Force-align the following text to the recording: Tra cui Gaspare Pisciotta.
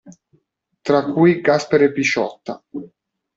Tra 0.81 1.05
cui 1.11 1.41
Gaspare 1.41 1.91
Pisciotta. 1.91 2.63